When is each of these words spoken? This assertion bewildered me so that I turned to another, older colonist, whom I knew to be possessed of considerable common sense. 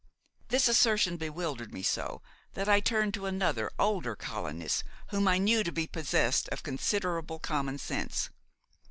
This 0.47 0.67
assertion 0.67 1.17
bewildered 1.17 1.71
me 1.71 1.83
so 1.83 2.23
that 2.55 2.67
I 2.67 2.79
turned 2.79 3.13
to 3.13 3.27
another, 3.27 3.69
older 3.77 4.15
colonist, 4.15 4.83
whom 5.09 5.27
I 5.27 5.37
knew 5.37 5.63
to 5.63 5.71
be 5.71 5.85
possessed 5.85 6.49
of 6.49 6.63
considerable 6.63 7.37
common 7.37 7.77
sense. 7.77 8.31